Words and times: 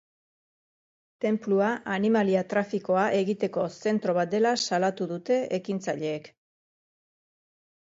Tenplua 1.25 1.67
animalia-trafikoa 1.95 3.03
egiteko 3.19 3.67
zentro 3.85 4.17
bat 4.21 4.33
dela 4.33 4.55
salatu 4.67 5.11
dute 5.15 5.41
ekintzaileek. 5.61 6.33